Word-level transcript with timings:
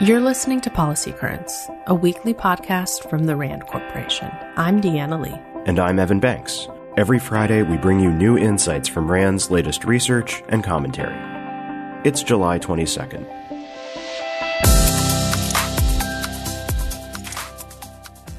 You're 0.00 0.20
listening 0.20 0.60
to 0.62 0.70
Policy 0.70 1.12
Currents, 1.12 1.68
a 1.86 1.94
weekly 1.94 2.34
podcast 2.34 3.08
from 3.08 3.24
the 3.24 3.36
RAND 3.36 3.68
Corporation. 3.68 4.32
I'm 4.56 4.80
Deanna 4.80 5.22
Lee. 5.22 5.40
And 5.64 5.78
I'm 5.78 6.00
Evan 6.00 6.18
Banks. 6.18 6.66
Every 6.96 7.20
Friday, 7.20 7.62
we 7.62 7.76
bring 7.76 8.00
you 8.00 8.10
new 8.10 8.36
insights 8.36 8.88
from 8.88 9.08
RAND's 9.08 9.48
latest 9.48 9.84
research 9.84 10.42
and 10.48 10.64
commentary. 10.64 11.14
It's 12.04 12.24
July 12.24 12.58
22nd. 12.58 13.24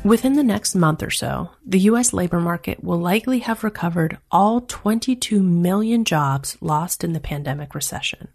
Within 0.04 0.34
the 0.34 0.44
next 0.44 0.76
month 0.76 1.02
or 1.02 1.12
so, 1.12 1.52
the 1.66 1.80
U.S. 1.80 2.12
labor 2.12 2.42
market 2.42 2.84
will 2.84 3.00
likely 3.00 3.40
have 3.40 3.64
recovered 3.64 4.18
all 4.32 4.60
22 4.60 5.42
million 5.42 6.04
jobs 6.04 6.58
lost 6.60 7.06
in 7.06 7.14
the 7.14 7.22
pandemic 7.22 7.74
recession. 7.74 8.28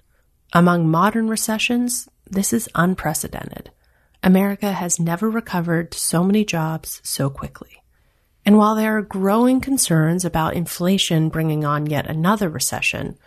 Among 0.55 0.89
modern 0.89 1.29
recessions, 1.29 2.09
this 2.31 2.53
is 2.53 2.69
unprecedented. 2.75 3.71
America 4.23 4.73
has 4.73 4.99
never 4.99 5.31
recovered 5.31 5.95
so 5.95 6.25
many 6.25 6.45
jobs 6.45 7.01
so 7.05 7.31
quickly. 7.31 7.83
And 8.45 8.57
while 8.57 8.75
there 8.75 8.97
are 8.97 9.03
growing 9.03 9.61
concerns 9.61 10.25
about 10.25 10.55
inflation 10.55 11.29
bringing 11.29 11.65
on 11.65 11.87
yet 11.87 12.07
another 12.07 12.49
recession, 12.49 13.19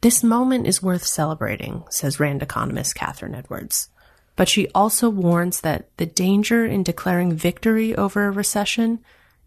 this 0.00 0.24
moment 0.24 0.66
is 0.66 0.82
worth 0.82 1.04
celebrating, 1.04 1.84
says 1.90 2.18
RAND 2.18 2.42
economist 2.42 2.96
Kathryn 2.96 3.36
Edwards. 3.36 3.90
But 4.36 4.48
she 4.48 4.68
also 4.74 5.10
warns 5.10 5.60
that 5.60 5.94
the 5.98 6.06
danger 6.06 6.64
in 6.64 6.82
declaring 6.82 7.34
victory 7.34 7.94
over 7.94 8.24
a 8.24 8.30
recession 8.30 9.00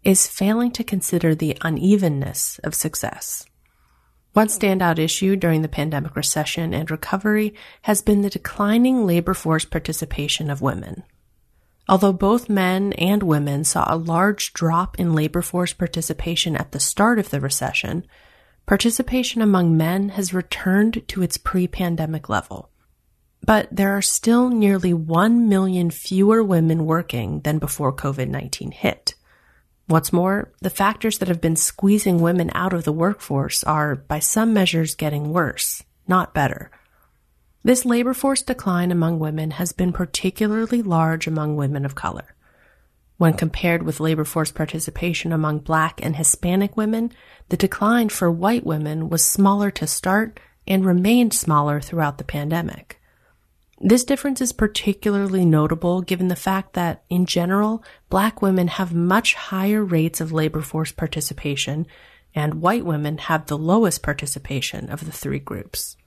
is 0.04 0.28
failing 0.28 0.70
to 0.72 0.84
consider 0.84 1.34
the 1.34 1.56
unevenness 1.62 2.60
of 2.60 2.74
success. 2.74 3.44
One 4.34 4.48
standout 4.48 4.98
issue 4.98 5.36
during 5.36 5.62
the 5.62 5.68
pandemic 5.68 6.16
recession 6.16 6.74
and 6.74 6.90
recovery 6.90 7.54
has 7.82 8.02
been 8.02 8.22
the 8.22 8.30
declining 8.30 9.06
labor 9.06 9.32
force 9.32 9.64
participation 9.64 10.50
of 10.50 10.60
women. 10.60 11.04
Although 11.88 12.12
both 12.12 12.48
men 12.48 12.94
and 12.94 13.22
women 13.22 13.62
saw 13.62 13.84
a 13.86 13.96
large 13.96 14.52
drop 14.52 14.98
in 14.98 15.14
labor 15.14 15.40
force 15.40 15.72
participation 15.72 16.56
at 16.56 16.72
the 16.72 16.80
start 16.80 17.20
of 17.20 17.30
the 17.30 17.40
recession, 17.40 18.08
participation 18.66 19.40
among 19.40 19.76
men 19.76 20.08
has 20.10 20.34
returned 20.34 21.06
to 21.06 21.22
its 21.22 21.36
pre-pandemic 21.36 22.28
level. 22.28 22.70
But 23.46 23.68
there 23.70 23.96
are 23.96 24.02
still 24.02 24.48
nearly 24.48 24.92
1 24.92 25.48
million 25.48 25.92
fewer 25.92 26.42
women 26.42 26.86
working 26.86 27.42
than 27.42 27.60
before 27.60 27.94
COVID-19 27.94 28.72
hit. 28.72 29.14
What's 29.86 30.12
more, 30.12 30.50
the 30.60 30.70
factors 30.70 31.18
that 31.18 31.28
have 31.28 31.42
been 31.42 31.56
squeezing 31.56 32.22
women 32.22 32.50
out 32.54 32.72
of 32.72 32.84
the 32.84 32.92
workforce 32.92 33.62
are, 33.64 33.94
by 33.94 34.18
some 34.18 34.54
measures, 34.54 34.94
getting 34.94 35.30
worse, 35.30 35.82
not 36.08 36.32
better. 36.32 36.70
This 37.62 37.84
labor 37.84 38.14
force 38.14 38.42
decline 38.42 38.90
among 38.90 39.18
women 39.18 39.52
has 39.52 39.72
been 39.72 39.92
particularly 39.92 40.80
large 40.80 41.26
among 41.26 41.56
women 41.56 41.84
of 41.84 41.94
color. 41.94 42.34
When 43.18 43.34
compared 43.34 43.82
with 43.82 44.00
labor 44.00 44.24
force 44.24 44.50
participation 44.50 45.32
among 45.32 45.60
black 45.60 46.00
and 46.02 46.16
Hispanic 46.16 46.76
women, 46.76 47.12
the 47.50 47.56
decline 47.56 48.08
for 48.08 48.30
white 48.30 48.64
women 48.64 49.08
was 49.08 49.24
smaller 49.24 49.70
to 49.72 49.86
start 49.86 50.40
and 50.66 50.84
remained 50.84 51.34
smaller 51.34 51.80
throughout 51.80 52.18
the 52.18 52.24
pandemic. 52.24 53.00
This 53.86 54.04
difference 54.04 54.40
is 54.40 54.54
particularly 54.54 55.44
notable 55.44 56.00
given 56.00 56.28
the 56.28 56.36
fact 56.36 56.72
that, 56.72 57.04
in 57.10 57.26
general, 57.26 57.84
black 58.08 58.40
women 58.40 58.68
have 58.68 58.94
much 58.94 59.34
higher 59.34 59.84
rates 59.84 60.22
of 60.22 60.32
labor 60.32 60.62
force 60.62 60.90
participation, 60.90 61.86
and 62.34 62.62
white 62.62 62.86
women 62.86 63.18
have 63.18 63.44
the 63.44 63.58
lowest 63.58 64.02
participation 64.02 64.88
of 64.88 65.04
the 65.04 65.12
three 65.12 65.38
groups. 65.38 65.98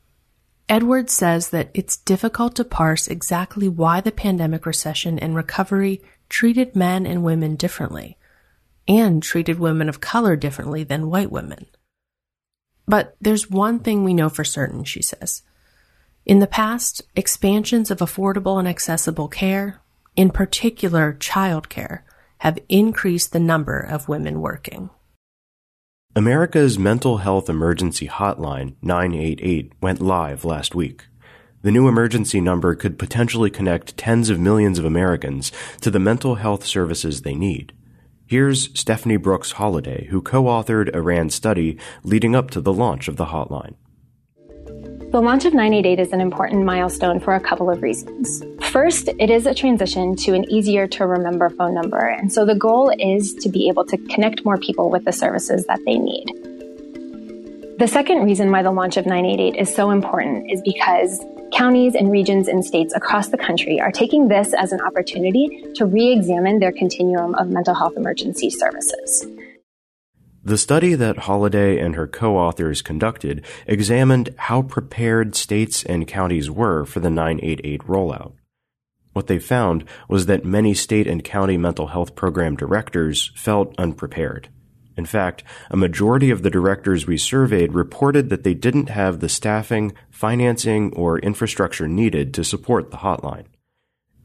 Edwards 0.68 1.14
says 1.14 1.52
that 1.52 1.70
it's 1.76 1.98
difficult 1.98 2.56
to 2.56 2.66
parse 2.66 3.08
exactly 3.08 3.70
why 3.70 4.02
the 4.02 4.12
pandemic 4.12 4.66
recession 4.66 5.20
and 5.20 5.36
recovery 5.36 6.02
treated 6.30 6.76
men 6.76 7.06
and 7.06 7.24
women 7.24 7.56
differently, 7.56 8.18
and 8.88 9.22
treated 9.22 9.60
women 9.60 9.88
of 9.88 10.02
color 10.02 10.36
differently 10.36 10.84
than 10.84 11.12
white 11.12 11.32
women. 11.32 11.68
But 12.88 13.16
there's 13.22 13.52
one 13.52 13.78
thing 13.82 14.04
we 14.04 14.16
know 14.16 14.30
for 14.30 14.44
certain, 14.44 14.84
she 14.84 15.04
says. 15.04 15.44
In 16.28 16.40
the 16.40 16.46
past, 16.46 17.04
expansions 17.16 17.90
of 17.90 18.00
affordable 18.00 18.60
and 18.60 18.68
accessible 18.68 19.30
care, 19.30 19.80
in 20.18 20.30
particular 20.30 21.16
childcare, 21.18 22.02
have 22.40 22.60
increased 22.68 23.32
the 23.32 23.40
number 23.40 23.80
of 23.80 24.10
women 24.10 24.42
working. 24.42 24.90
America's 26.18 26.78
mental 26.78 27.20
health 27.20 27.50
emergency 27.50 28.10
hotline, 28.10 28.76
988, 28.82 29.72
went 29.80 30.02
live 30.02 30.44
last 30.44 30.76
week. 30.76 31.06
The 31.62 31.72
new 31.72 31.88
emergency 31.88 32.42
number 32.42 32.76
could 32.76 33.00
potentially 33.00 33.50
connect 33.50 33.96
tens 33.96 34.30
of 34.30 34.38
millions 34.38 34.78
of 34.78 34.84
Americans 34.84 35.54
to 35.80 35.90
the 35.90 35.98
mental 35.98 36.36
health 36.36 36.66
services 36.66 37.22
they 37.22 37.36
need. 37.36 37.72
Here's 38.26 38.78
Stephanie 38.78 39.16
Brooks 39.16 39.54
Holliday, 39.54 40.08
who 40.10 40.22
co-authored 40.22 40.94
a 40.94 41.02
RAND 41.02 41.32
study 41.32 41.78
leading 42.04 42.36
up 42.36 42.52
to 42.52 42.60
the 42.60 42.74
launch 42.74 43.08
of 43.08 43.16
the 43.16 43.28
hotline. 43.28 43.76
The 45.10 45.22
launch 45.22 45.46
of 45.46 45.54
988 45.54 46.00
is 46.02 46.12
an 46.12 46.20
important 46.20 46.66
milestone 46.66 47.22
for 47.22 47.34
a 47.34 47.40
couple 47.40 47.70
of 47.70 47.82
reasons. 47.82 48.44
First, 48.60 49.08
it 49.20 49.30
is 49.30 49.46
a 49.46 49.54
transition 49.54 50.18
to 50.18 50.34
an 50.34 50.44
easier 50.52 50.86
to 50.86 51.08
remember 51.08 51.50
phone 51.50 51.74
number, 51.74 51.98
and 51.98 52.32
so 52.32 52.44
the 52.44 52.56
goal 52.56 52.92
is 53.00 53.34
to 53.36 53.48
be 53.48 53.70
able 53.70 53.86
to 53.86 53.98
connect 54.10 54.44
more 54.44 54.58
people 54.58 54.90
with 54.90 55.06
the 55.06 55.14
services 55.14 55.66
that 55.68 55.80
they 55.86 55.98
need. 55.98 56.26
The 57.80 57.88
second 57.88 58.26
reason 58.26 58.52
why 58.52 58.64
the 58.64 58.72
launch 58.72 58.98
of 58.98 59.06
988 59.06 59.58
is 59.58 59.74
so 59.74 59.92
important 59.92 60.52
is 60.52 60.62
because 60.62 61.24
counties 61.54 61.96
and 61.96 62.12
regions 62.12 62.50
and 62.50 62.66
states 62.66 62.94
across 62.94 63.30
the 63.30 63.38
country 63.38 63.80
are 63.80 63.94
taking 63.94 64.28
this 64.28 64.54
as 64.54 64.74
an 64.74 64.82
opportunity 64.82 65.64
to 65.76 65.86
re-examine 65.86 66.60
their 66.60 66.74
continuum 66.74 67.34
of 67.36 67.48
mental 67.48 67.74
health 67.74 67.94
emergency 67.96 68.50
services. 68.50 69.26
The 70.48 70.58
study 70.58 70.94
that 70.96 71.18
Holliday 71.28 71.78
and 71.78 71.96
her 71.96 72.08
co-authors 72.08 72.82
conducted 72.82 73.46
examined 73.66 74.34
how 74.38 74.62
prepared 74.62 75.36
states 75.36 75.84
and 75.84 76.08
counties 76.08 76.50
were 76.50 76.86
for 76.86 77.02
the 77.02 77.10
988 77.10 77.82
rollout. 77.82 78.32
What 79.12 79.28
they 79.28 79.40
found 79.40 79.84
was 80.08 80.26
that 80.28 80.46
many 80.46 80.74
state 80.74 81.06
and 81.06 81.22
county 81.22 81.58
mental 81.58 81.88
health 81.88 82.16
program 82.16 82.56
directors 82.56 83.30
felt 83.36 83.76
unprepared. 83.78 84.48
In 84.96 85.06
fact, 85.06 85.44
a 85.70 85.76
majority 85.76 86.30
of 86.30 86.44
the 86.44 86.50
directors 86.50 87.06
we 87.06 87.18
surveyed 87.18 87.74
reported 87.74 88.30
that 88.30 88.44
they 88.46 88.54
didn't 88.54 88.88
have 88.88 89.20
the 89.20 89.28
staffing, 89.28 89.92
financing, 90.10 90.94
or 90.94 91.20
infrastructure 91.20 91.90
needed 91.90 92.34
to 92.36 92.46
support 92.46 92.92
the 92.92 92.98
hotline 93.00 93.48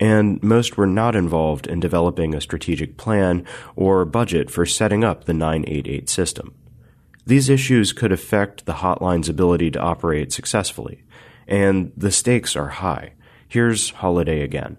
and 0.02 0.42
most 0.42 0.76
were 0.76 0.86
not 0.88 1.14
involved 1.14 1.68
in 1.68 1.78
developing 1.78 2.34
a 2.34 2.40
strategic 2.40 2.96
plan 2.96 3.46
or 3.76 4.04
budget 4.04 4.50
for 4.50 4.66
setting 4.66 5.04
up 5.04 5.24
the 5.24 5.32
988 5.32 6.08
system. 6.08 6.52
These 7.24 7.48
issues 7.48 7.92
could 7.92 8.10
affect 8.10 8.66
the 8.66 8.72
hotline's 8.72 9.28
ability 9.28 9.70
to 9.70 9.78
operate 9.78 10.32
successfully, 10.32 11.04
and 11.46 11.92
the 11.96 12.10
stakes 12.10 12.56
are 12.56 12.66
high. 12.66 13.12
Here's 13.46 13.90
Holliday 13.90 14.40
again. 14.40 14.76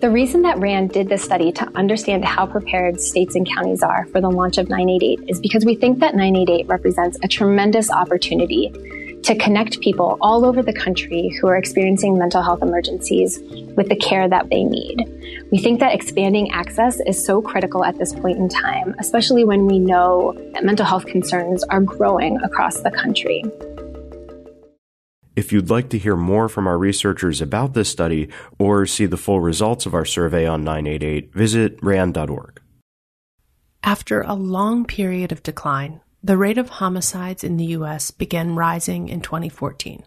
The 0.00 0.10
reason 0.12 0.42
that 0.42 0.60
RAND 0.60 0.90
did 0.90 1.08
this 1.08 1.24
study 1.24 1.50
to 1.50 1.68
understand 1.76 2.24
how 2.24 2.46
prepared 2.46 3.00
states 3.00 3.34
and 3.34 3.48
counties 3.48 3.82
are 3.82 4.06
for 4.12 4.20
the 4.20 4.30
launch 4.30 4.58
of 4.58 4.68
988 4.68 5.28
is 5.28 5.40
because 5.40 5.64
we 5.64 5.74
think 5.74 5.98
that 5.98 6.14
988 6.14 6.68
represents 6.68 7.18
a 7.24 7.28
tremendous 7.28 7.90
opportunity 7.90 8.70
to 9.24 9.34
connect 9.36 9.80
people 9.80 10.18
all 10.20 10.44
over 10.44 10.62
the 10.62 10.72
country 10.72 11.30
who 11.40 11.48
are 11.48 11.56
experiencing 11.56 12.18
mental 12.18 12.42
health 12.42 12.62
emergencies 12.62 13.40
with 13.74 13.88
the 13.88 13.96
care 13.96 14.28
that 14.28 14.50
they 14.50 14.64
need. 14.64 15.02
We 15.50 15.58
think 15.58 15.80
that 15.80 15.94
expanding 15.94 16.50
access 16.52 17.00
is 17.06 17.24
so 17.24 17.40
critical 17.40 17.84
at 17.84 17.96
this 17.98 18.12
point 18.12 18.36
in 18.36 18.50
time, 18.50 18.94
especially 18.98 19.44
when 19.44 19.66
we 19.66 19.78
know 19.78 20.34
that 20.52 20.64
mental 20.64 20.84
health 20.84 21.06
concerns 21.06 21.64
are 21.64 21.80
growing 21.80 22.38
across 22.42 22.80
the 22.80 22.90
country. 22.90 23.42
If 25.34 25.52
you'd 25.52 25.70
like 25.70 25.88
to 25.88 25.98
hear 25.98 26.16
more 26.16 26.48
from 26.50 26.66
our 26.66 26.78
researchers 26.78 27.40
about 27.40 27.72
this 27.72 27.88
study 27.88 28.28
or 28.58 28.84
see 28.84 29.06
the 29.06 29.16
full 29.16 29.40
results 29.40 29.86
of 29.86 29.94
our 29.94 30.04
survey 30.04 30.46
on 30.46 30.64
988, 30.64 31.32
visit 31.34 31.78
rand.org. 31.82 32.60
After 33.82 34.20
a 34.20 34.34
long 34.34 34.84
period 34.84 35.32
of 35.32 35.42
decline, 35.42 36.00
the 36.24 36.38
rate 36.38 36.56
of 36.56 36.70
homicides 36.70 37.44
in 37.44 37.58
the 37.58 37.66
U.S. 37.76 38.10
began 38.10 38.56
rising 38.56 39.10
in 39.10 39.20
2014. 39.20 40.04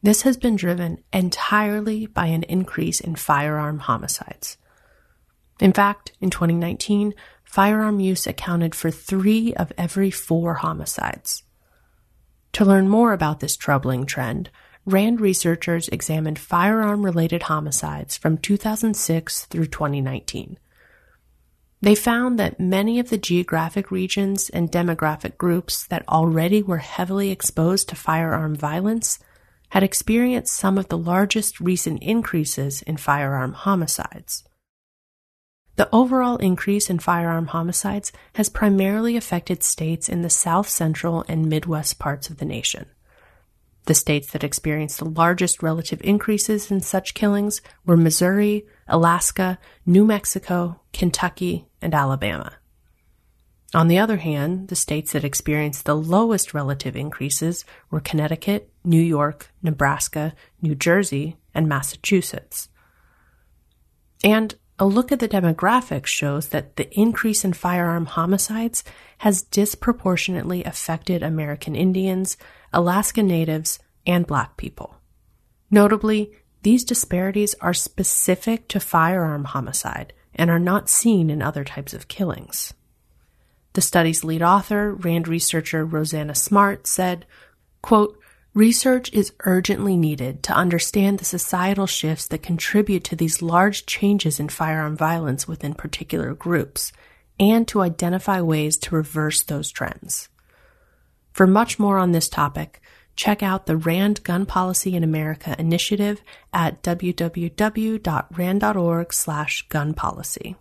This 0.00 0.22
has 0.22 0.36
been 0.36 0.54
driven 0.54 1.02
entirely 1.12 2.06
by 2.06 2.26
an 2.26 2.44
increase 2.44 3.00
in 3.00 3.16
firearm 3.16 3.80
homicides. 3.80 4.58
In 5.58 5.72
fact, 5.72 6.12
in 6.20 6.30
2019, 6.30 7.14
firearm 7.42 7.98
use 7.98 8.28
accounted 8.28 8.76
for 8.76 8.92
three 8.92 9.52
of 9.54 9.72
every 9.76 10.12
four 10.12 10.54
homicides. 10.54 11.42
To 12.52 12.64
learn 12.64 12.88
more 12.88 13.12
about 13.12 13.40
this 13.40 13.56
troubling 13.56 14.06
trend, 14.06 14.50
RAND 14.86 15.20
researchers 15.20 15.88
examined 15.88 16.38
firearm 16.38 17.04
related 17.04 17.42
homicides 17.42 18.16
from 18.16 18.38
2006 18.38 19.46
through 19.46 19.66
2019. 19.66 20.58
They 21.80 21.94
found 21.94 22.38
that 22.38 22.58
many 22.58 22.98
of 22.98 23.08
the 23.08 23.18
geographic 23.18 23.90
regions 23.90 24.50
and 24.50 24.70
demographic 24.70 25.38
groups 25.38 25.86
that 25.86 26.08
already 26.08 26.62
were 26.62 26.78
heavily 26.78 27.30
exposed 27.30 27.88
to 27.88 27.96
firearm 27.96 28.56
violence 28.56 29.20
had 29.70 29.82
experienced 29.82 30.56
some 30.56 30.76
of 30.76 30.88
the 30.88 30.98
largest 30.98 31.60
recent 31.60 32.02
increases 32.02 32.82
in 32.82 32.96
firearm 32.96 33.52
homicides. 33.52 34.42
The 35.76 35.88
overall 35.94 36.38
increase 36.38 36.90
in 36.90 36.98
firearm 36.98 37.46
homicides 37.46 38.10
has 38.34 38.48
primarily 38.48 39.16
affected 39.16 39.62
states 39.62 40.08
in 40.08 40.22
the 40.22 40.30
south 40.30 40.68
central 40.68 41.24
and 41.28 41.48
midwest 41.48 42.00
parts 42.00 42.28
of 42.28 42.38
the 42.38 42.44
nation. 42.44 42.86
The 43.88 43.94
states 43.94 44.32
that 44.32 44.44
experienced 44.44 44.98
the 44.98 45.06
largest 45.06 45.62
relative 45.62 46.02
increases 46.04 46.70
in 46.70 46.80
such 46.80 47.14
killings 47.14 47.62
were 47.86 47.96
Missouri, 47.96 48.66
Alaska, 48.86 49.58
New 49.86 50.04
Mexico, 50.04 50.82
Kentucky, 50.92 51.68
and 51.80 51.94
Alabama. 51.94 52.52
On 53.72 53.88
the 53.88 53.98
other 53.98 54.18
hand, 54.18 54.68
the 54.68 54.76
states 54.76 55.12
that 55.12 55.24
experienced 55.24 55.86
the 55.86 55.96
lowest 55.96 56.52
relative 56.52 56.96
increases 56.96 57.64
were 57.90 57.98
Connecticut, 57.98 58.70
New 58.84 59.00
York, 59.00 59.54
Nebraska, 59.62 60.34
New 60.60 60.74
Jersey, 60.74 61.38
and 61.54 61.66
Massachusetts. 61.66 62.68
And 64.22 64.54
a 64.78 64.84
look 64.84 65.10
at 65.12 65.18
the 65.18 65.30
demographics 65.30 66.08
shows 66.08 66.48
that 66.48 66.76
the 66.76 66.92
increase 66.92 67.42
in 67.42 67.54
firearm 67.54 68.04
homicides 68.04 68.84
has 69.18 69.40
disproportionately 69.40 70.62
affected 70.64 71.22
American 71.22 71.74
Indians, 71.74 72.36
Alaska 72.72 73.22
Natives, 73.22 73.78
and 74.06 74.26
Black 74.26 74.56
people. 74.56 74.96
Notably, 75.70 76.32
these 76.62 76.84
disparities 76.84 77.54
are 77.60 77.74
specific 77.74 78.68
to 78.68 78.80
firearm 78.80 79.44
homicide 79.44 80.12
and 80.34 80.50
are 80.50 80.58
not 80.58 80.88
seen 80.88 81.30
in 81.30 81.42
other 81.42 81.64
types 81.64 81.94
of 81.94 82.08
killings. 82.08 82.74
The 83.74 83.80
study's 83.80 84.24
lead 84.24 84.42
author, 84.42 84.94
RAND 84.94 85.28
researcher 85.28 85.84
Rosanna 85.84 86.34
Smart, 86.34 86.86
said, 86.86 87.26
quote, 87.82 88.18
Research 88.54 89.12
is 89.12 89.32
urgently 89.44 89.96
needed 89.96 90.42
to 90.44 90.52
understand 90.52 91.18
the 91.18 91.24
societal 91.24 91.86
shifts 91.86 92.26
that 92.26 92.42
contribute 92.42 93.04
to 93.04 93.14
these 93.14 93.42
large 93.42 93.86
changes 93.86 94.40
in 94.40 94.48
firearm 94.48 94.96
violence 94.96 95.46
within 95.46 95.74
particular 95.74 96.34
groups, 96.34 96.92
and 97.38 97.68
to 97.68 97.82
identify 97.82 98.40
ways 98.40 98.76
to 98.78 98.96
reverse 98.96 99.42
those 99.42 99.70
trends. 99.70 100.28
For 101.32 101.46
much 101.46 101.78
more 101.78 101.98
on 101.98 102.12
this 102.12 102.28
topic, 102.28 102.80
check 103.16 103.42
out 103.42 103.66
the 103.66 103.76
RAND 103.76 104.22
Gun 104.24 104.46
Policy 104.46 104.94
in 104.94 105.04
America 105.04 105.54
initiative 105.58 106.22
at 106.52 106.82
www.rand.org 106.82 107.52
slash 109.12 109.68
gunpolicy. 109.68 110.56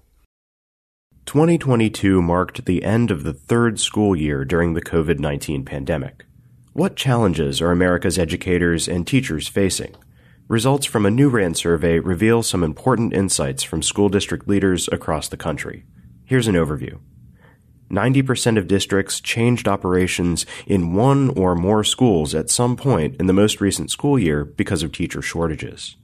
2022 1.26 2.22
marked 2.22 2.66
the 2.66 2.84
end 2.84 3.12
of 3.12 3.24
the 3.24 3.34
third 3.34 3.80
school 3.80 4.16
year 4.16 4.46
during 4.46 4.74
the 4.74 4.82
COVID-19 4.82 5.66
pandemic. 5.66 6.26
What 6.72 6.96
challenges 6.96 7.62
are 7.62 7.72
America's 7.72 8.18
educators 8.18 8.88
and 8.88 9.06
teachers 9.06 9.48
facing? 9.48 9.96
Results 10.48 10.86
from 10.86 11.06
a 11.06 11.12
new 11.12 11.28
RAND 11.28 11.58
survey 11.58 12.00
reveal 12.00 12.44
some 12.44 12.64
important 12.64 13.14
insights 13.14 13.62
from 13.62 13.82
school 13.82 14.08
district 14.08 14.48
leaders 14.48 14.88
across 14.92 15.28
the 15.28 15.36
country. 15.36 15.84
Here's 16.24 16.48
an 16.48 16.56
overview. 16.56 17.00
90% 17.90 18.58
of 18.58 18.68
districts 18.68 19.22
changed 19.22 19.68
operations 19.68 20.46
in 20.66 20.94
one 20.94 21.30
or 21.38 21.56
more 21.56 21.84
schools 21.84 22.36
at 22.36 22.50
some 22.50 22.76
point 22.76 23.16
in 23.18 23.28
the 23.28 23.34
most 23.34 23.62
recent 23.62 23.92
school 23.92 24.20
year 24.20 24.44
because 24.44 24.84
of 24.84 24.92
teacher 24.92 25.22
shortages. 25.22 25.96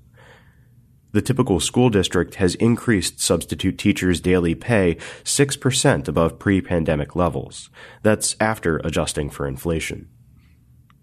The 1.12 1.22
typical 1.22 1.60
school 1.60 1.90
district 1.90 2.36
has 2.36 2.56
increased 2.56 3.20
substitute 3.22 3.78
teachers' 3.78 4.20
daily 4.20 4.56
pay 4.56 4.96
6% 5.24 6.08
above 6.08 6.40
pre-pandemic 6.40 7.16
levels. 7.16 7.70
That's 8.02 8.36
after 8.40 8.78
adjusting 8.78 9.30
for 9.30 9.46
inflation. 9.46 10.10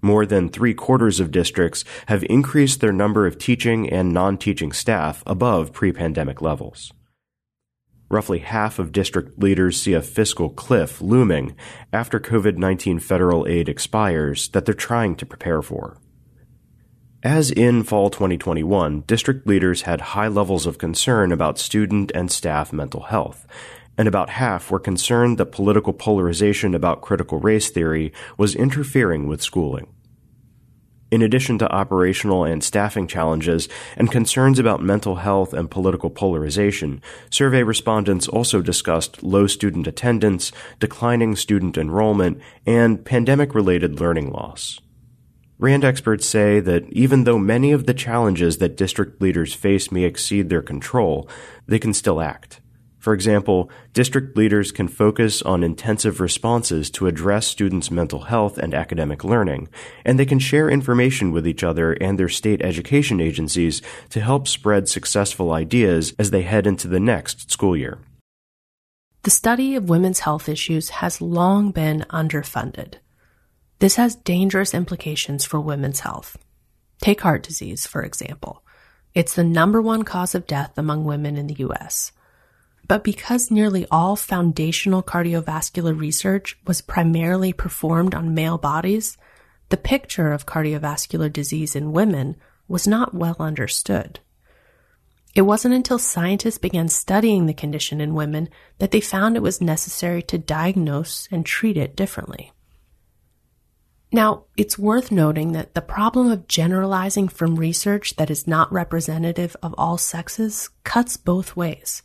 More 0.02 0.26
than 0.26 0.48
three 0.48 0.74
quarters 0.74 1.20
of 1.20 1.30
districts 1.30 1.84
have 2.06 2.24
increased 2.24 2.80
their 2.80 2.92
number 2.92 3.26
of 3.26 3.38
teaching 3.38 3.88
and 3.88 4.12
non-teaching 4.12 4.72
staff 4.72 5.22
above 5.26 5.72
pre-pandemic 5.72 6.42
levels. 6.42 6.92
Roughly 8.10 8.40
half 8.40 8.80
of 8.80 8.90
district 8.90 9.38
leaders 9.38 9.80
see 9.80 9.92
a 9.92 10.02
fiscal 10.02 10.50
cliff 10.50 11.00
looming 11.00 11.54
after 11.92 12.18
COVID-19 12.18 13.00
federal 13.00 13.46
aid 13.46 13.68
expires 13.68 14.48
that 14.48 14.64
they're 14.64 14.74
trying 14.74 15.14
to 15.14 15.24
prepare 15.24 15.62
for. 15.62 15.96
As 17.22 17.52
in 17.52 17.84
fall 17.84 18.10
2021, 18.10 19.02
district 19.02 19.46
leaders 19.46 19.82
had 19.82 20.00
high 20.00 20.26
levels 20.26 20.66
of 20.66 20.76
concern 20.76 21.30
about 21.30 21.60
student 21.60 22.10
and 22.12 22.32
staff 22.32 22.72
mental 22.72 23.02
health, 23.02 23.46
and 23.96 24.08
about 24.08 24.30
half 24.30 24.72
were 24.72 24.80
concerned 24.80 25.38
that 25.38 25.52
political 25.52 25.92
polarization 25.92 26.74
about 26.74 27.02
critical 27.02 27.38
race 27.38 27.70
theory 27.70 28.12
was 28.36 28.56
interfering 28.56 29.28
with 29.28 29.40
schooling. 29.40 29.86
In 31.10 31.22
addition 31.22 31.58
to 31.58 31.72
operational 31.72 32.44
and 32.44 32.62
staffing 32.62 33.08
challenges 33.08 33.68
and 33.96 34.12
concerns 34.12 34.60
about 34.60 34.82
mental 34.82 35.16
health 35.16 35.52
and 35.52 35.70
political 35.70 36.08
polarization, 36.08 37.02
survey 37.30 37.64
respondents 37.64 38.28
also 38.28 38.62
discussed 38.62 39.22
low 39.22 39.48
student 39.48 39.88
attendance, 39.88 40.52
declining 40.78 41.34
student 41.34 41.76
enrollment, 41.76 42.40
and 42.64 43.04
pandemic 43.04 43.54
related 43.54 44.00
learning 44.00 44.30
loss. 44.30 44.80
RAND 45.58 45.84
experts 45.84 46.26
say 46.26 46.60
that 46.60 46.90
even 46.90 47.24
though 47.24 47.38
many 47.38 47.72
of 47.72 47.86
the 47.86 47.92
challenges 47.92 48.58
that 48.58 48.76
district 48.76 49.20
leaders 49.20 49.52
face 49.52 49.92
may 49.92 50.04
exceed 50.04 50.48
their 50.48 50.62
control, 50.62 51.28
they 51.66 51.78
can 51.78 51.92
still 51.92 52.20
act. 52.20 52.60
For 53.00 53.14
example, 53.14 53.70
district 53.94 54.37
leaders 54.37 54.70
can 54.70 54.87
focus 54.87 55.41
on 55.41 55.64
intensive 55.64 56.20
responses 56.20 56.91
to 56.91 57.06
address 57.06 57.47
students' 57.47 57.91
mental 57.91 58.20
health 58.20 58.58
and 58.58 58.75
academic 58.75 59.25
learning, 59.25 59.70
and 60.05 60.19
they 60.19 60.26
can 60.26 60.38
share 60.38 60.69
information 60.69 61.32
with 61.32 61.47
each 61.47 61.64
other 61.64 61.93
and 61.94 62.19
their 62.19 62.29
state 62.29 62.61
education 62.61 63.19
agencies 63.19 63.81
to 64.11 64.20
help 64.20 64.47
spread 64.47 64.87
successful 64.87 65.50
ideas 65.50 66.12
as 66.19 66.31
they 66.31 66.43
head 66.43 66.67
into 66.67 66.88
the 66.88 67.00
next 67.00 67.50
school 67.50 67.75
year. 67.75 67.99
The 69.23 69.31
study 69.31 69.75
of 69.76 69.88
women's 69.88 70.20
health 70.20 70.47
issues 70.47 70.91
has 70.91 71.23
long 71.23 71.70
been 71.70 72.05
underfunded. 72.11 72.97
This 73.79 73.97
has 73.97 74.14
dangerous 74.14 74.75
implications 74.75 75.47
for 75.47 75.58
women's 75.58 76.00
health. 76.00 76.37
Take 77.00 77.23
heart 77.23 77.43
disease, 77.43 77.87
for 77.87 78.02
example. 78.02 78.62
It's 79.14 79.35
the 79.35 79.44
number 79.44 79.81
one 79.81 80.02
cause 80.02 80.35
of 80.35 80.47
death 80.47 80.76
among 80.76 81.05
women 81.05 81.38
in 81.38 81.47
the 81.47 81.64
US. 81.67 82.12
But 82.90 83.04
because 83.04 83.52
nearly 83.52 83.87
all 83.88 84.16
foundational 84.16 85.00
cardiovascular 85.00 85.96
research 85.96 86.58
was 86.66 86.81
primarily 86.81 87.52
performed 87.52 88.16
on 88.16 88.34
male 88.34 88.58
bodies, 88.58 89.16
the 89.69 89.76
picture 89.76 90.32
of 90.32 90.44
cardiovascular 90.44 91.32
disease 91.32 91.76
in 91.76 91.92
women 91.92 92.34
was 92.66 92.88
not 92.88 93.14
well 93.14 93.37
understood. 93.38 94.18
It 95.37 95.42
wasn't 95.42 95.75
until 95.75 96.00
scientists 96.00 96.59
began 96.59 96.88
studying 96.88 97.47
the 97.47 97.54
condition 97.54 98.00
in 98.00 98.12
women 98.12 98.49
that 98.78 98.90
they 98.90 99.00
found 99.00 99.37
it 99.37 99.40
was 99.40 99.61
necessary 99.61 100.20
to 100.23 100.37
diagnose 100.37 101.28
and 101.30 101.47
treat 101.47 101.76
it 101.76 101.94
differently. 101.94 102.50
Now, 104.11 104.47
it's 104.56 104.76
worth 104.76 105.12
noting 105.12 105.52
that 105.52 105.75
the 105.75 105.80
problem 105.80 106.28
of 106.28 106.49
generalizing 106.49 107.28
from 107.28 107.54
research 107.54 108.16
that 108.16 108.30
is 108.30 108.49
not 108.49 108.73
representative 108.73 109.54
of 109.62 109.76
all 109.78 109.97
sexes 109.97 110.70
cuts 110.82 111.16
both 111.16 111.54
ways. 111.54 112.02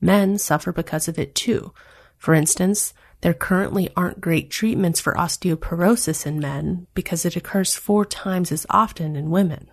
Men 0.00 0.38
suffer 0.38 0.72
because 0.72 1.08
of 1.08 1.18
it 1.18 1.34
too. 1.34 1.72
For 2.18 2.34
instance, 2.34 2.94
there 3.22 3.34
currently 3.34 3.88
aren't 3.96 4.20
great 4.20 4.50
treatments 4.50 5.00
for 5.00 5.14
osteoporosis 5.14 6.26
in 6.26 6.38
men 6.38 6.86
because 6.94 7.24
it 7.24 7.36
occurs 7.36 7.74
four 7.74 8.04
times 8.04 8.52
as 8.52 8.66
often 8.70 9.16
in 9.16 9.30
women. 9.30 9.70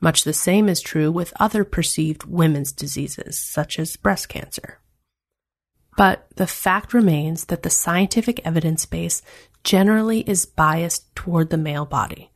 Much 0.00 0.24
the 0.24 0.32
same 0.32 0.68
is 0.68 0.80
true 0.80 1.10
with 1.10 1.32
other 1.40 1.64
perceived 1.64 2.24
women's 2.24 2.72
diseases, 2.72 3.38
such 3.38 3.78
as 3.78 3.96
breast 3.96 4.28
cancer. 4.28 4.78
But 5.96 6.26
the 6.36 6.46
fact 6.46 6.92
remains 6.92 7.46
that 7.46 7.62
the 7.62 7.70
scientific 7.70 8.40
evidence 8.46 8.84
base 8.84 9.22
generally 9.64 10.20
is 10.20 10.46
biased 10.46 11.14
toward 11.16 11.50
the 11.50 11.56
male 11.56 11.86
body. 11.86 12.30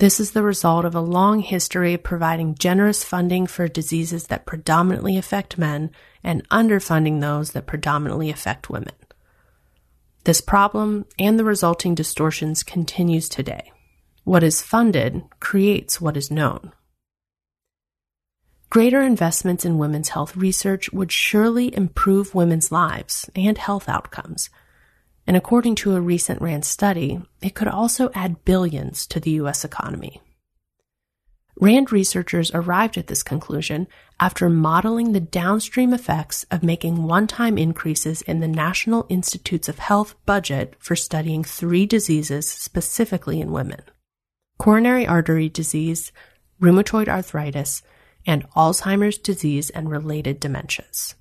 This 0.00 0.18
is 0.18 0.30
the 0.30 0.42
result 0.42 0.86
of 0.86 0.94
a 0.94 1.00
long 1.02 1.40
history 1.40 1.92
of 1.92 2.02
providing 2.02 2.54
generous 2.54 3.04
funding 3.04 3.46
for 3.46 3.68
diseases 3.68 4.28
that 4.28 4.46
predominantly 4.46 5.18
affect 5.18 5.58
men 5.58 5.90
and 6.24 6.48
underfunding 6.48 7.20
those 7.20 7.50
that 7.50 7.66
predominantly 7.66 8.30
affect 8.30 8.70
women. 8.70 8.94
This 10.24 10.40
problem 10.40 11.04
and 11.18 11.38
the 11.38 11.44
resulting 11.44 11.94
distortions 11.94 12.62
continues 12.62 13.28
today. 13.28 13.72
What 14.24 14.42
is 14.42 14.62
funded 14.62 15.22
creates 15.38 16.00
what 16.00 16.16
is 16.16 16.30
known. 16.30 16.72
Greater 18.70 19.02
investments 19.02 19.66
in 19.66 19.76
women's 19.76 20.08
health 20.08 20.34
research 20.34 20.90
would 20.94 21.12
surely 21.12 21.76
improve 21.76 22.34
women's 22.34 22.72
lives 22.72 23.28
and 23.36 23.58
health 23.58 23.86
outcomes 23.86 24.48
and 25.30 25.36
according 25.36 25.76
to 25.76 25.94
a 25.94 26.00
recent 26.00 26.42
RAND 26.42 26.64
study, 26.64 27.20
it 27.40 27.54
could 27.54 27.68
also 27.68 28.10
add 28.16 28.44
billions 28.44 29.06
to 29.06 29.20
the 29.20 29.30
US 29.42 29.64
economy. 29.64 30.20
RAND 31.60 31.92
researchers 31.92 32.50
arrived 32.52 32.98
at 32.98 33.06
this 33.06 33.22
conclusion 33.22 33.86
after 34.18 34.50
modeling 34.50 35.12
the 35.12 35.20
downstream 35.20 35.94
effects 35.94 36.44
of 36.50 36.64
making 36.64 37.04
one 37.04 37.28
time 37.28 37.58
increases 37.58 38.22
in 38.22 38.40
the 38.40 38.48
National 38.48 39.06
Institutes 39.08 39.68
of 39.68 39.78
Health 39.78 40.16
budget 40.26 40.74
for 40.80 40.96
studying 40.96 41.44
three 41.44 41.86
diseases 41.86 42.50
specifically 42.50 43.40
in 43.40 43.52
women 43.52 43.82
coronary 44.58 45.06
artery 45.06 45.48
disease, 45.48 46.10
rheumatoid 46.60 47.06
arthritis, 47.06 47.82
and 48.26 48.50
Alzheimer's 48.56 49.16
disease 49.16 49.70
and 49.70 49.88
related 49.88 50.40
dementias. 50.40 51.14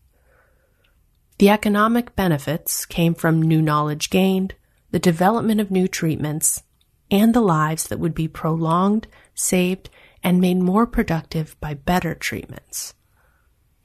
The 1.40 1.50
economic 1.50 2.18
benefits 2.18 2.86
came 2.86 3.14
from 3.14 3.42
new 3.42 3.62
knowledge 3.62 4.10
gained, 4.10 4.56
the 4.92 5.00
development 5.00 5.62
of 5.62 5.72
new 5.72 5.88
treatments, 5.88 6.64
and 7.10 7.34
the 7.34 7.42
lives 7.42 7.88
that 7.88 7.98
would 7.98 8.14
be 8.14 8.28
prolonged, 8.28 9.08
saved, 9.34 9.90
and 10.22 10.42
made 10.42 10.58
more 10.58 10.86
productive 10.86 11.58
by 11.62 11.76
better 11.76 12.14
treatments. 12.14 12.94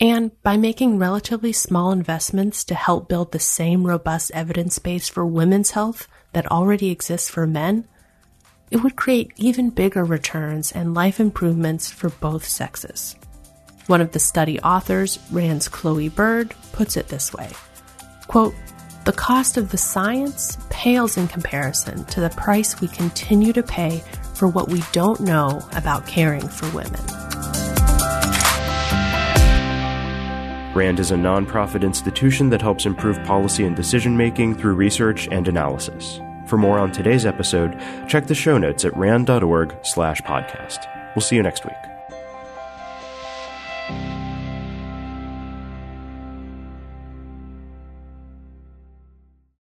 And 0.01 0.33
by 0.43 0.57
making 0.57 0.99
relatively 0.99 1.53
small 1.53 1.93
investments 1.93 2.65
to 2.65 2.75
help 2.75 3.09
build 3.09 3.31
the 3.31 3.39
same 3.39 3.87
robust 3.87 4.33
evidence 4.35 4.81
base 4.81 5.09
for 5.09 5.25
women's 5.25 5.71
health 5.71 6.09
that 6.33 6.51
already 6.51 6.91
exists 6.91 7.31
for 7.31 7.47
men, 7.47 7.87
it 8.73 8.79
would 8.79 8.97
create 8.97 9.33
even 9.37 9.71
bigger 9.71 10.05
returns 10.05 10.73
and 10.73 10.93
life 10.93 11.21
improvements 11.21 11.89
for 11.89 12.11
both 12.11 12.45
sexes. 12.45 13.15
One 13.87 14.01
of 14.01 14.13
the 14.13 14.19
study 14.19 14.59
authors, 14.61 15.19
RAND's 15.31 15.69
Chloe 15.69 16.09
Bird, 16.09 16.55
puts 16.73 16.97
it 16.97 17.09
this 17.09 17.35
way 17.35 17.51
quote, 18.29 18.55
The 19.05 19.13
cost 19.13 19.57
of 19.57 19.71
the 19.71 19.77
science 19.77 20.57
pales 20.71 21.17
in 21.17 21.29
comparison 21.29 22.05
to 22.07 22.21
the 22.21 22.31
price 22.31 22.81
we 22.81 22.89
continue 22.89 23.53
to 23.53 23.63
pay 23.63 24.03
for 24.35 24.49
what 24.49 24.69
we 24.69 24.83
don't 24.93 25.21
know 25.21 25.61
about 25.73 26.07
caring 26.07 26.49
for 26.49 26.69
women. 26.71 27.01
RAND 30.75 30.99
is 30.99 31.13
a 31.13 31.17
nonprofit 31.17 31.83
institution 31.83 32.51
that 32.51 32.63
helps 32.63 32.85
improve 32.85 33.23
policy 33.25 33.65
and 33.65 33.77
decision 33.77 34.17
making 34.17 34.57
through 34.57 34.75
research 34.75 35.29
and 35.31 35.47
analysis. 35.47 36.21
For 36.47 36.57
more 36.57 36.79
on 36.79 36.91
today's 36.91 37.25
episode, 37.27 37.79
check 38.09 38.27
the 38.27 38.35
show 38.35 38.59
notes 38.59 38.85
at 38.85 38.97
rand.org 38.97 39.77
slash 39.83 40.21
podcast. 40.23 41.15
We'll 41.15 41.23
see 41.23 41.37
you 41.37 41.43
next 41.43 41.65
week. 41.65 41.94